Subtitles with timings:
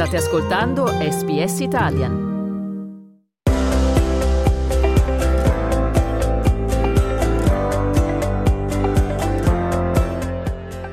[0.00, 2.28] State ascoltando SBS Italian.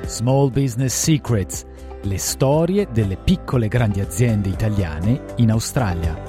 [0.07, 1.63] Small Business Secrets,
[2.01, 6.26] le storie delle piccole e grandi aziende italiane in Australia.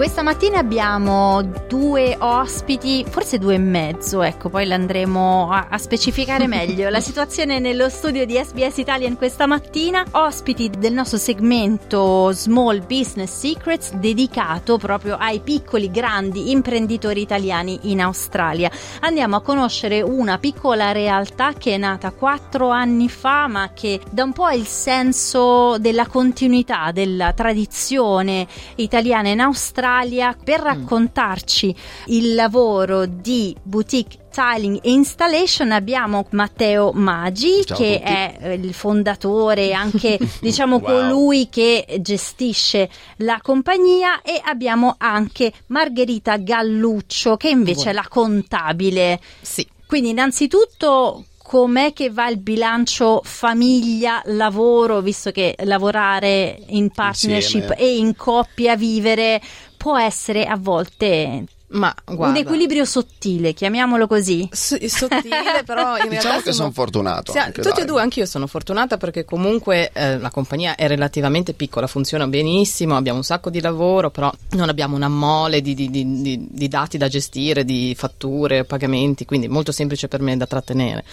[0.00, 6.46] Questa mattina abbiamo due ospiti, forse due e mezzo, ecco, poi l'andremo a, a specificare
[6.48, 6.88] meglio.
[6.88, 13.30] La situazione nello studio di SBS Italian questa mattina, ospiti del nostro segmento Small Business
[13.30, 18.70] Secrets dedicato proprio ai piccoli grandi imprenditori italiani in Australia.
[19.00, 24.24] Andiamo a conoscere una piccola realtà che è nata quattro anni fa, ma che dà
[24.24, 28.46] un po' il senso della continuità, della tradizione
[28.76, 30.64] italiana in Australia Italia per mm.
[30.64, 31.74] raccontarci
[32.06, 39.72] il lavoro di boutique Tiling Installation abbiamo Matteo Maggi Ciao che è eh, il fondatore
[39.72, 40.84] anche diciamo wow.
[40.84, 47.88] colui che gestisce la compagnia e abbiamo anche Margherita Galluccio che invece wow.
[47.88, 49.20] è la contabile.
[49.40, 49.66] Sì.
[49.86, 57.76] Quindi innanzitutto com'è che va il bilancio famiglia-lavoro, visto che lavorare in partnership Insieme.
[57.76, 59.40] e in coppia vivere
[59.80, 64.48] può essere a volte ma guarda, un equilibrio sottile, chiamiamolo così.
[64.50, 67.32] S- sottile, però in diciamo che sono, fortunato.
[67.32, 67.82] Sì, tutti dai.
[67.82, 72.96] e due, anch'io sono fortunata perché comunque eh, la compagnia è relativamente piccola, funziona benissimo,
[72.96, 76.98] abbiamo un sacco di lavoro, però non abbiamo una mole di, di, di, di dati
[76.98, 81.04] da gestire, di fatture, pagamenti, quindi è molto semplice per me da trattenere.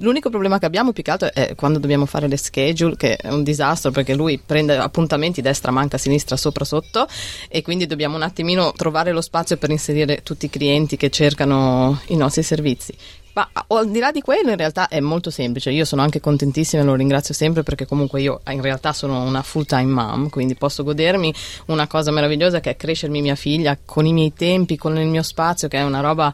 [0.00, 3.30] L'unico problema che abbiamo più che altro è quando dobbiamo fare le schedule, che è
[3.30, 7.06] un disastro perché lui prende appuntamenti destra, manca, sinistra, sopra, sotto
[7.48, 11.10] e quindi dobbiamo un attimino trovare lo spazio per inserire inserire tutti i clienti che
[11.10, 12.92] cercano i nostri servizi.
[13.34, 16.82] Ma al di là di quello in realtà è molto semplice, io sono anche contentissima
[16.82, 20.54] e lo ringrazio sempre perché comunque io in realtà sono una full time mom, quindi
[20.54, 21.34] posso godermi
[21.66, 25.24] una cosa meravigliosa che è crescermi mia figlia con i miei tempi, con il mio
[25.24, 26.32] spazio, che è una roba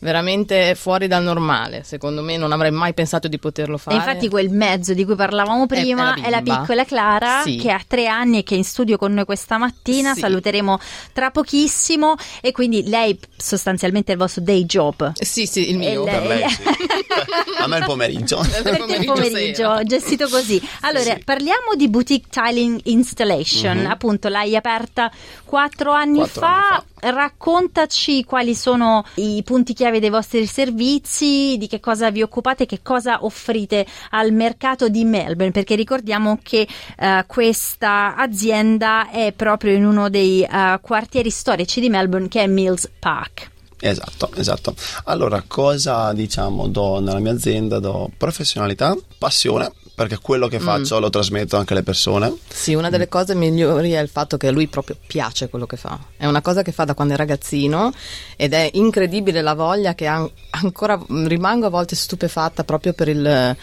[0.00, 1.82] veramente fuori dal normale.
[1.84, 3.96] Secondo me non avrei mai pensato di poterlo fare.
[3.96, 7.56] E infatti quel mezzo di cui parlavamo prima è, è, la piccola Clara sì.
[7.56, 10.14] che ha tre anni e che è in studio con noi questa mattina.
[10.14, 10.20] Sì.
[10.20, 10.78] Saluteremo
[11.12, 15.12] tra pochissimo e quindi lei sostanzialmente è il vostro day job.
[15.14, 16.04] Sì, sì, il mio.
[16.04, 16.62] Per lei, sì.
[17.58, 18.38] A me il pomeriggio.
[18.62, 20.60] Per te il pomeriggio, gestito così.
[20.80, 21.22] Allora, sì.
[21.24, 23.76] parliamo di Boutique Tiling Installation.
[23.76, 23.90] Mm-hmm.
[23.90, 25.10] Appunto, l'hai aperta
[25.44, 26.46] quattro anni, quattro fa.
[26.46, 32.22] anni fa raccontaci quali sono i punti chiave dei vostri servizi, di che cosa vi
[32.22, 36.66] occupate, che cosa offrite al mercato di Melbourne, perché ricordiamo che
[36.98, 42.46] uh, questa azienda è proprio in uno dei uh, quartieri storici di Melbourne che è
[42.46, 43.50] Mills Park.
[43.80, 44.74] Esatto, esatto.
[45.04, 47.78] Allora, cosa diciamo do nella mia azienda?
[47.78, 51.00] Do professionalità, passione, perché quello che faccio mm.
[51.02, 52.34] lo trasmetto anche alle persone.
[52.48, 55.76] Sì, una delle cose migliori è il fatto che a lui proprio piace quello che
[55.76, 55.98] fa.
[56.16, 57.92] È una cosa che fa da quando è ragazzino
[58.34, 63.54] ed è incredibile la voglia che ha, ancora rimango a volte stupefatta proprio per il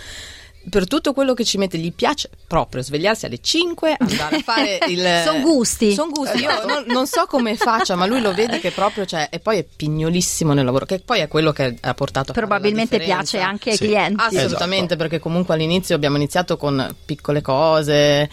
[0.69, 4.79] per tutto quello che ci mette, gli piace proprio svegliarsi alle 5, andare a fare
[4.87, 5.21] il.
[5.23, 5.93] Sono gusti.
[5.93, 6.39] Sono gusti.
[6.39, 9.29] Io non, non, so come faccia, ma lui lo vede che proprio c'è.
[9.31, 12.99] E poi è pignolissimo nel lavoro, che poi è quello che ha portato a Probabilmente
[12.99, 13.85] piace anche ai sì.
[13.85, 14.21] clienti.
[14.21, 14.95] Assolutamente, esatto.
[14.97, 18.29] perché comunque all'inizio abbiamo iniziato con piccole cose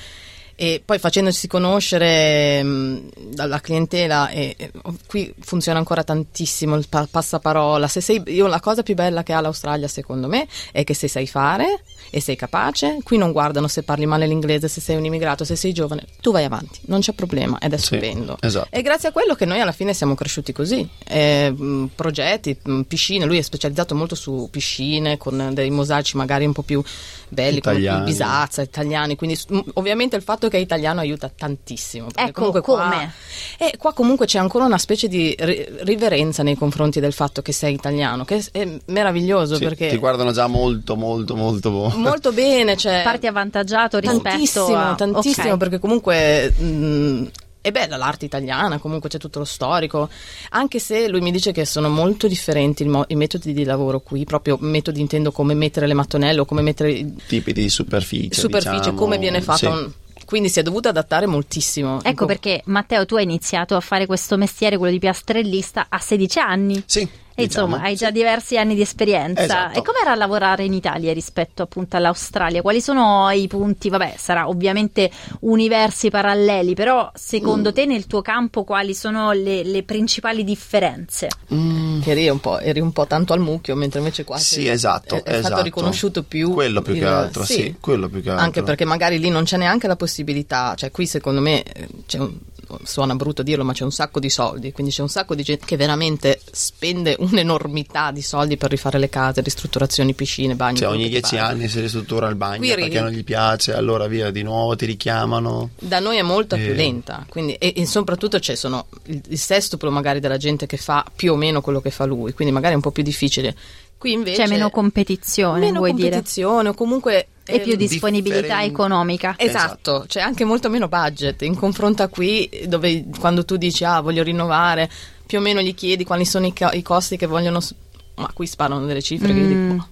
[0.56, 4.70] e poi facendosi conoscere mh, dalla clientela e, e,
[5.06, 9.32] qui funziona ancora tantissimo il pa- passaparola se sei, io, la cosa più bella che
[9.32, 11.82] ha l'Australia secondo me è che se sai fare
[12.14, 15.56] e sei capace qui non guardano se parli male l'inglese se sei un immigrato se
[15.56, 18.68] sei giovane tu vai avanti non c'è problema ed è sì, stupendo esatto.
[18.70, 22.82] e grazie a quello che noi alla fine siamo cresciuti così eh, mh, progetti mh,
[22.82, 26.80] piscine lui è specializzato molto su piscine con dei mosaici magari un po' più
[27.28, 27.98] belli italiani.
[27.98, 29.36] come Bisazza italiani quindi
[29.74, 32.08] ovviamente il fatto che è italiano aiuta tantissimo.
[32.14, 32.60] Ecco, come?
[32.60, 33.12] Qua,
[33.58, 37.74] e qua comunque c'è ancora una specie di riverenza nei confronti del fatto che sei
[37.74, 39.88] italiano, che è meraviglioso sì, perché...
[39.88, 41.70] Ti guardano già molto, molto, molto...
[41.70, 41.98] Molto
[42.32, 43.02] bene, cioè...
[43.02, 44.94] Parti avvantaggiato rispetto tantissimo, a...
[44.94, 45.58] Tantissimo, okay.
[45.58, 46.50] perché comunque...
[46.50, 47.30] Mh,
[47.60, 50.10] è bella l'arte italiana, comunque c'è tutto lo storico,
[50.50, 54.24] anche se lui mi dice che sono molto differenti mo- i metodi di lavoro qui,
[54.24, 57.14] proprio metodi intendo come mettere le mattonelle o come mettere...
[57.26, 58.38] Tipi di superficie.
[58.38, 59.66] Superficie, diciamo, come viene fatto sì.
[59.66, 59.90] un
[60.24, 62.02] quindi si è dovuto adattare moltissimo.
[62.02, 66.38] Ecco perché Matteo tu hai iniziato a fare questo mestiere, quello di piastrellista, a 16
[66.38, 66.82] anni.
[66.86, 67.08] Sì.
[67.34, 67.66] Diciamo.
[67.66, 69.42] insomma, hai già diversi anni di esperienza.
[69.42, 69.78] Esatto.
[69.78, 72.62] E com'era lavorare in Italia rispetto appunto all'Australia?
[72.62, 73.88] Quali sono i punti?
[73.88, 75.10] Vabbè, sarà ovviamente
[75.40, 77.72] universi paralleli, però secondo Mm.
[77.72, 81.28] te nel tuo campo quali sono le, le principali differenze?
[81.52, 84.54] Mm, Che eri un, po', eri un po' tanto al mucchio, mentre invece qua Sì,
[84.54, 85.46] sei- esatto, è, è esatto.
[85.46, 88.44] stato riconosciuto più Quello più il- che altro, sì, quello più che altro.
[88.44, 92.18] Anche perché magari lì non c'è neanche la possibilità, cioè qui secondo me eh, c'è
[92.18, 92.32] un,
[92.82, 95.64] suona brutto dirlo, ma c'è un sacco di soldi, quindi c'è un sacco di gente
[95.66, 100.78] che veramente spende un'enormità di soldi per rifare le case, ristrutturazioni, piscine, bagni.
[100.78, 104.30] Cioè, ogni dieci anni si ristruttura il bagno Qui perché non gli piace, allora via
[104.30, 105.70] di nuovo ti richiamano.
[105.78, 106.74] Da noi è molto più Eh.
[106.74, 111.04] lenta, quindi, e, e soprattutto c'è sono il, il sestuplo magari della gente che fa
[111.14, 113.54] più o meno quello che fa lui, quindi magari è un po' più difficile.
[113.96, 116.10] Qui invece C'è meno competizione, meno vuoi dire?
[116.10, 119.34] competizione o comunque E più disponibilità differen- economica.
[119.38, 124.00] Esatto, c'è anche molto meno budget in confronto a qui dove quando tu dici ah
[124.00, 124.90] voglio rinnovare,
[125.26, 127.74] più o meno gli chiedi quali sono i, co- i costi che vogliono, s-
[128.16, 129.48] ma qui sparano delle cifre che io Mm.
[129.70, 129.88] dico, "Ma,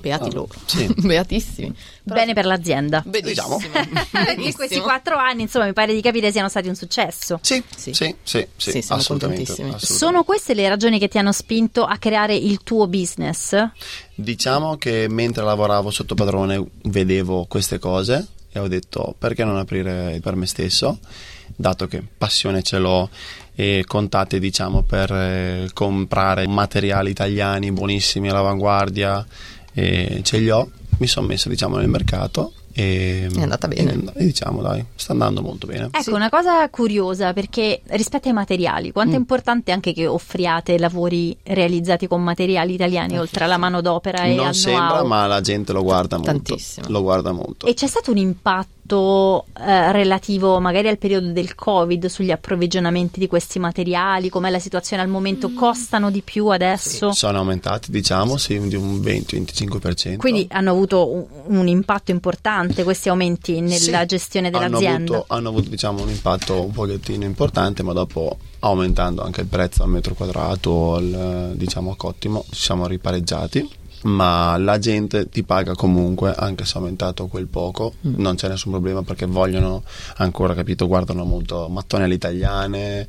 [0.00, 0.86] beati Ah, loro, sì.
[0.98, 1.72] beatissimi.
[2.02, 3.02] Però- Bene per l'azienda.
[3.06, 4.04] benissimo, Diciamo.
[4.10, 7.38] Perché questi quattro anni, insomma, mi pare di capire siano stati un successo.
[7.42, 7.92] Sì, Sì.
[7.92, 9.54] sì, sì, sì, Sì, siamo assolutamente.
[9.78, 13.56] Sono queste le ragioni che ti hanno spinto a creare il tuo business?
[14.14, 20.18] Diciamo che mentre lavoravo sotto padrone vedevo queste cose e ho detto perché non aprire
[20.22, 20.98] per me stesso,
[21.56, 23.08] dato che passione ce l'ho
[23.54, 29.24] e contatti diciamo per eh, comprare materiali italiani buonissimi all'avanguardia
[29.72, 30.68] e ce li ho,
[30.98, 33.98] mi sono messo diciamo nel mercato e È andata bene.
[34.14, 35.88] e, diciamo dai, sta andando molto bene.
[35.90, 39.20] Ecco, una cosa curiosa perché rispetto ai materiali, quanto è Mm.
[39.22, 44.54] importante anche che offriate lavori realizzati con materiali italiani oltre alla manodopera e non al
[44.54, 45.06] sembra, know-how?
[45.06, 46.30] ma la gente lo guarda molto.
[46.32, 46.86] Tantissimo.
[46.90, 47.66] Lo guarda molto.
[47.66, 53.26] E c'è stato un impatto eh, relativo magari al periodo del Covid sugli approvvigionamenti di
[53.26, 54.28] questi materiali?
[54.28, 55.52] Com'è la situazione al momento?
[55.52, 57.12] Costano di più adesso?
[57.12, 60.16] Sono aumentati, diciamo, sì, di un 20-25%.
[60.16, 65.12] Quindi hanno avuto un, un impatto importante questi aumenti nella Sì, gestione hanno dell'azienda?
[65.14, 69.82] avuto, hanno avuto, diciamo, un impatto un pochettino importante, ma dopo aumentando anche il prezzo
[69.82, 73.78] al metro quadrato, al, diciamo a cottimo, ci siamo ripareggiati.
[74.02, 78.14] Ma la gente ti paga comunque, anche se è aumentato quel poco, Mm.
[78.18, 79.82] non c'è nessun problema perché vogliono
[80.16, 83.06] ancora, capito, guardano molto mattone alle italiane,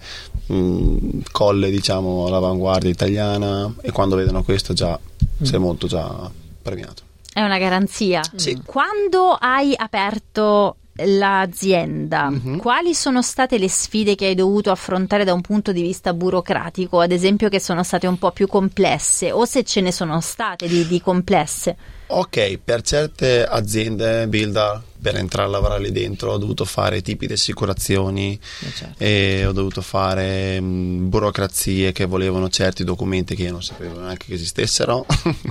[0.47, 5.43] mh, colle diciamo all'avanguardia italiana e quando vedono questo già Mm.
[5.45, 6.29] sei molto già
[6.61, 7.03] premiato.
[7.33, 8.21] È una garanzia.
[8.35, 8.61] Sì.
[8.65, 12.57] Quando hai aperto l'azienda, Mhm.
[12.57, 16.99] quali sono state le sfide che hai dovuto affrontare da un punto di vista burocratico,
[16.99, 20.67] ad esempio che sono state un po' più complesse o se ce ne sono state
[20.67, 21.75] di, di complesse?
[22.13, 27.25] Ok, per certe aziende builder, per entrare a lavorare lì dentro ho dovuto fare tipi
[27.25, 29.03] di assicurazioni Eh, certo.
[29.03, 34.25] e ho dovuto fare mh, burocrazie che volevano certi documenti che io non sapevo neanche
[34.27, 35.05] che esistessero.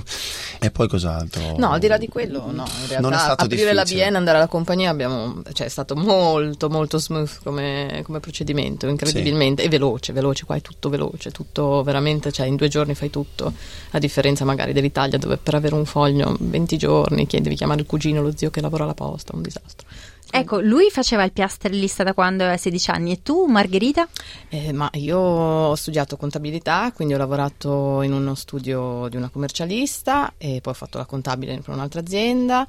[0.59, 1.55] e poi cos'altro?
[1.57, 4.09] No, al di là di quello, no, in realtà Non è stato aprire la difficile.
[4.09, 9.63] BN, andare alla compagnia, abbiamo, cioè, è stato molto molto smooth come, come procedimento, incredibilmente,
[9.63, 13.51] e veloce, veloce, qua è tutto veloce, tutto veramente, cioè in due giorni fai tutto,
[13.91, 17.87] a differenza magari dell'Italia dove per avere un foglio 20 giorni chiedi, devi chiamare il
[17.87, 19.87] cugino, lo zio che lavora alla posta, un disastro.
[20.33, 24.07] Ecco, lui faceva il piastrellista da quando aveva 16 anni e tu, Margherita?
[24.47, 30.33] Eh, ma io ho studiato contabilità, quindi ho lavorato in uno studio di una commercialista
[30.37, 32.65] e poi ho fatto la contabile per un'altra azienda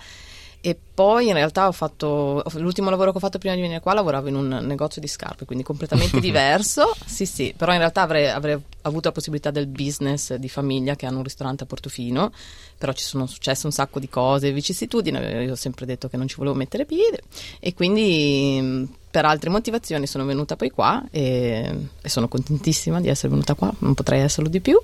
[0.61, 3.95] e poi in realtà ho fatto l'ultimo lavoro che ho fatto prima di venire qua
[3.95, 6.95] lavoravo in un negozio di scarpe, quindi completamente diverso.
[7.05, 11.07] Sì, sì, però in realtà avrei, avrei avuto la possibilità del business di famiglia che
[11.07, 12.33] hanno un ristorante a Portofino,
[12.77, 16.29] però ci sono successe un sacco di cose, vicissitudini, io ho sempre detto che non
[16.29, 17.21] ci volevo mettere piede
[17.61, 21.71] e quindi mh, per altre motivazioni sono venuta poi qua e,
[22.01, 24.81] e sono contentissima di essere venuta qua, non potrei esserlo di più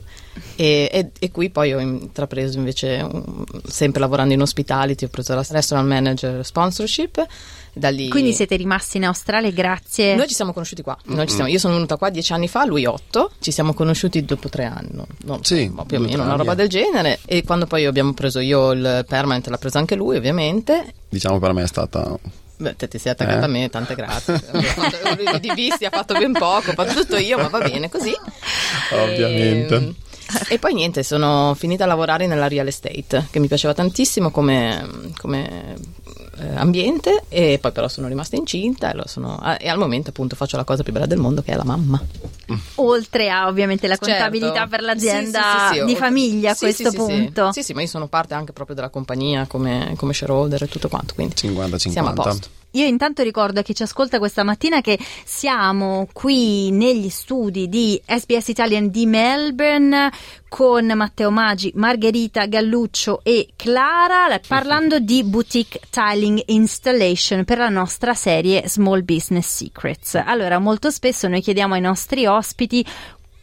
[0.55, 3.05] e, e- e qui poi ho intrapreso invece
[3.67, 5.97] sempre lavorando in hospitality, ho preso la restaurant manager
[6.43, 7.27] sponsorship,
[7.73, 10.15] da lì Quindi siete rimasti in Australia grazie...
[10.15, 10.97] noi ci siamo conosciuti qua.
[11.05, 13.31] Noi ci siamo- io sono venuta qua dieci anni fa, lui otto.
[13.39, 14.89] Ci siamo conosciuti dopo tre anni,
[15.25, 15.39] no?
[15.43, 16.57] Sì, più o meno, una roba eh.
[16.57, 17.19] del genere.
[17.25, 20.95] E quando poi abbiamo preso io il permanent, l'ha preso anche lui, ovviamente.
[21.09, 22.19] Diciamo per me è stata
[22.61, 23.45] Beh, te ti sei attaccata Eh?
[23.45, 24.37] a me, tante grazie.
[24.39, 27.89] Fatto- lui di visti ha fatto ben poco, ho fatto tutto io, ma va bene
[27.89, 28.13] così.
[28.93, 29.75] Ovviamente.
[29.77, 29.95] E,
[30.49, 34.87] e poi niente, sono finita a lavorare nella real estate, che mi piaceva tantissimo come,
[35.19, 35.77] come,
[36.39, 40.11] eh, ambiente, e poi però sono rimasta incinta e, lo sono- ah, e al momento
[40.11, 42.01] appunto faccio la cosa più bella del mondo che è la mamma.
[42.77, 44.11] Oltre a ovviamente la Certo.
[44.13, 47.03] contabilità per l'azienda Sì, sì, sì, sì, di oltre- famiglia a sì, questo sì, sì,
[47.05, 47.13] sì.
[47.13, 47.53] punto.
[47.53, 50.89] Sì, sì, ma io sono parte anche proprio della compagnia come, come shareholder e tutto
[50.89, 51.77] quanto, quindi 50-50.
[51.91, 52.49] siamo a posto.
[52.79, 58.01] Io intanto ricordo a chi ci ascolta questa mattina che siamo qui negli studi di
[58.07, 60.13] SBS Italian di Melbourne
[60.49, 68.15] con Matteo Maggi, Margherita Galluccio e Clara parlando di boutique tiling installation per la nostra
[68.15, 70.15] serie Small Business Secrets.
[70.15, 72.87] Allora, molto spesso noi chiediamo ai nostri ospiti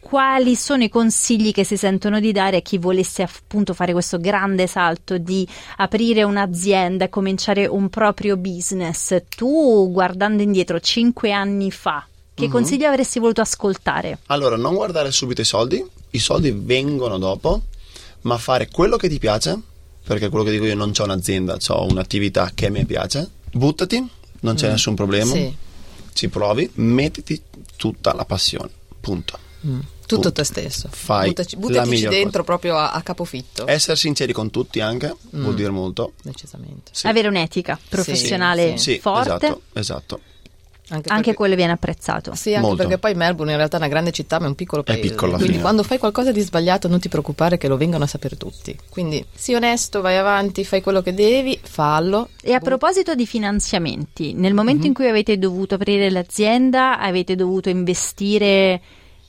[0.06, 4.20] quali sono i consigli che si sentono di dare a chi volesse appunto fare questo
[4.20, 5.44] grande salto di
[5.78, 9.20] aprire un'azienda e cominciare un proprio business.
[9.28, 12.50] Tu, guardando indietro cinque anni fa, che uh-huh.
[12.50, 14.20] consigli avresti voluto ascoltare?
[14.26, 17.62] Allora, non guardare subito i soldi, i soldi vengono dopo,
[18.20, 19.58] ma fare quello che ti piace,
[20.06, 24.08] perché quello che dico io non c'ho un'azienda, ho un'attività che mi piace, buttati,
[24.42, 24.70] non c'è mm.
[24.70, 25.52] nessun problema, sì.
[26.12, 27.42] ci provi, mettiti
[27.74, 28.70] tutta la passione,
[29.00, 29.36] punto.
[29.66, 29.80] Mm.
[30.06, 30.88] Tutto te stesso.
[30.90, 32.42] Fai buttaci, buttaci dentro cosa.
[32.42, 33.66] proprio a, a, capofitto.
[33.66, 35.42] Essere sinceri con tutti anche mm.
[35.42, 36.12] vuol dire molto.
[36.22, 36.92] Decisamente.
[36.92, 37.06] Sì.
[37.06, 38.98] Avere un'etica professionale sì, sì.
[39.00, 39.46] forte.
[39.46, 40.20] Esatto, esatto.
[40.88, 42.34] Anche, anche quello viene apprezzato.
[42.36, 42.76] Sì, anche Molto.
[42.76, 45.00] perché poi Melbourne in realtà è una grande città, ma è un piccolo paese.
[45.00, 48.06] È piccola, quindi quando fai qualcosa di sbagliato non ti preoccupare che lo vengano a
[48.06, 48.76] sapere tutti.
[48.88, 52.28] Quindi sii onesto, vai avanti, fai quello che devi, fallo.
[52.40, 54.88] E a proposito di finanziamenti, nel momento mm-hmm.
[54.88, 58.80] in cui avete dovuto aprire l'azienda, avete dovuto investire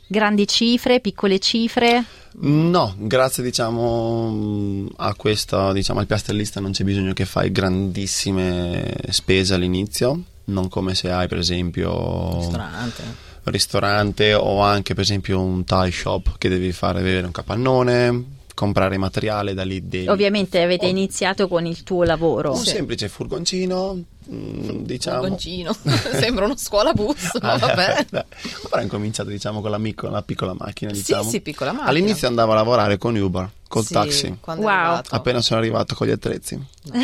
[0.08, 2.04] Grandi cifre, piccole cifre?
[2.40, 9.56] No, grazie diciamo a questo, diciamo al piastrellista non c'è bisogno che fai grandissime spese
[9.56, 13.04] all'inizio, non come se hai per esempio ristorante.
[13.44, 18.24] ristorante o anche per esempio un tie shop che devi fare vedere un capannone,
[18.54, 20.08] comprare materiale da lì devi.
[20.08, 20.90] Ovviamente avete oh.
[20.90, 22.52] iniziato con il tuo lavoro.
[22.52, 22.70] Un sì.
[22.70, 25.20] semplice furgoncino, diciamo.
[25.20, 25.76] Furgoncino.
[26.20, 28.26] sembra una scuola bus ma ah, vabbè però
[28.72, 31.24] ho incominciato diciamo con la, micro, la piccola macchina diciamo.
[31.24, 31.90] sì sì piccola macchina.
[31.90, 34.38] All'inizio andavo a lavorare con Uber col sì, taxi.
[34.46, 35.02] wow.
[35.10, 36.56] appena sono arrivato con gli attrezzi.
[36.56, 36.94] No.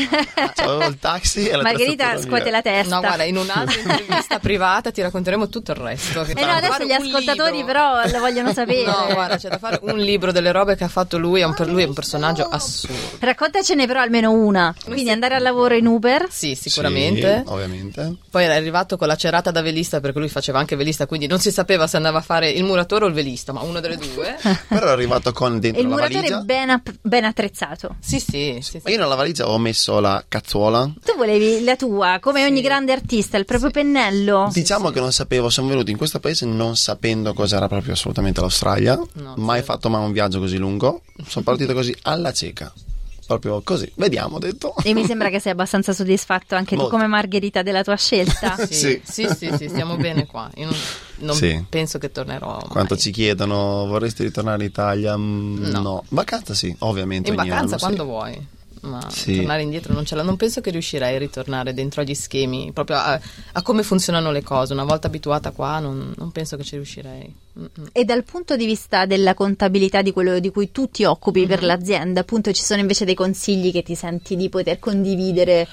[0.55, 2.95] avevo il taxi e la Margherita scuote la testa.
[2.95, 6.93] No guarda in un'altra intervista privata ti racconteremo tutto il resto eh no adesso gli
[6.93, 7.65] ascoltatori libro.
[7.65, 8.85] però lo vogliono sapere.
[8.85, 11.53] No guarda c'è da fare un libro delle robe che ha fatto lui è un,
[11.53, 13.17] per lui è un personaggio assurdo.
[13.19, 16.27] Raccontacene però almeno una quindi andare al lavoro in Uber.
[16.29, 17.12] Sì sicuramente.
[17.12, 17.12] sì,
[17.45, 18.17] ovviamente Esattamente.
[18.29, 21.39] Poi era arrivato con la cerata da velista perché lui faceva anche velista, quindi non
[21.39, 24.37] si sapeva se andava a fare il muratore o il velista, ma una delle due.
[24.67, 26.19] Però era arrivato con dentro il la valigia.
[26.19, 27.95] Il muratore ben, app- ben attrezzato.
[27.99, 28.91] Sì, sì, sì, sì.
[28.91, 30.91] Io nella valigia ho messo la cazzuola.
[31.03, 32.49] Tu volevi la tua, come sì.
[32.49, 34.49] ogni grande artista, il proprio pennello.
[34.51, 38.99] Diciamo che non sapevo, sono venuto in questo paese non sapendo cos'era proprio assolutamente l'Australia.
[39.13, 41.01] No, mai fatto mai un viaggio così lungo.
[41.27, 42.71] Sono partito così alla cieca
[43.25, 43.91] proprio così.
[43.95, 44.75] Vediamo, detto.
[44.83, 46.89] E mi sembra che sei abbastanza soddisfatto anche Molto.
[46.89, 48.55] tu come Margherita della tua scelta.
[48.67, 50.49] sì, sì, sì, sì, stiamo bene qua.
[50.55, 50.75] Io non,
[51.19, 51.63] non sì.
[51.67, 52.57] penso che tornerò.
[52.57, 52.67] Mai.
[52.69, 55.17] Quanto ci chiedono, vorresti ritornare in Italia?
[55.17, 55.81] Mm, no.
[55.81, 56.03] no.
[56.09, 57.29] Vacanza sì, ovviamente.
[57.29, 58.09] In vacanza anno, quando sì.
[58.09, 58.47] vuoi
[58.83, 59.37] ma sì.
[59.37, 60.23] tornare indietro non ce l'ho.
[60.23, 63.19] Non penso che riuscirei a ritornare dentro agli schemi, proprio a,
[63.53, 64.73] a come funzionano le cose.
[64.73, 67.33] Una volta abituata qua, non, non penso che ci riuscirei.
[67.59, 67.89] Mm-mm.
[67.91, 71.49] E dal punto di vista della contabilità di quello di cui tu ti occupi mm-hmm.
[71.49, 75.67] per l'azienda, appunto, ci sono invece dei consigli che ti senti di poter condividere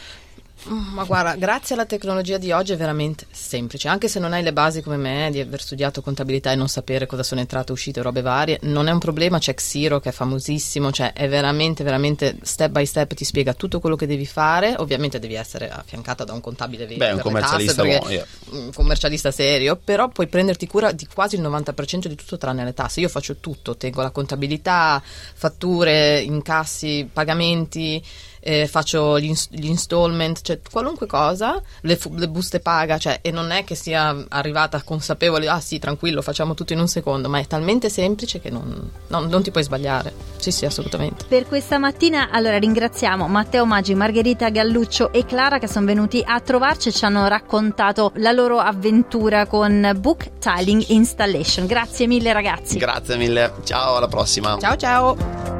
[0.64, 4.52] ma guarda, grazie alla tecnologia di oggi è veramente semplice, anche se non hai le
[4.52, 8.20] basi come me di aver studiato contabilità e non sapere cosa sono entrate, uscite, robe
[8.20, 12.70] varie, non è un problema, c'è Xiro che è famosissimo, cioè è veramente, veramente step
[12.70, 16.40] by step ti spiega tutto quello che devi fare, ovviamente devi essere affiancata da un
[16.40, 21.06] contabile vero, Beh, un commercialista, tasse, perché, un commercialista serio, però puoi prenderti cura di
[21.12, 26.20] quasi il 90% di tutto tranne le tasse, io faccio tutto, tengo la contabilità, fatture,
[26.20, 28.02] incassi, pagamenti,
[28.40, 33.50] eh, faccio gli, gli, installment, cioè qualunque cosa, le, le, buste paga, cioè, e non
[33.50, 37.46] è che sia arrivata consapevole, ah sì, tranquillo, facciamo tutto in un secondo, ma è
[37.46, 40.12] talmente semplice che non, non, non ti puoi sbagliare.
[40.36, 41.24] Sì, sì, assolutamente.
[41.28, 46.40] Per questa mattina, allora ringraziamo Matteo Maggi, Margherita Galluccio e Clara che sono venuti a
[46.40, 51.66] trovarci e ci hanno raccontato la loro avventura con Book Tiling Installation.
[51.66, 52.78] Grazie mille ragazzi.
[52.78, 54.56] Grazie mille, ciao, alla prossima.
[54.58, 55.59] Ciao ciao.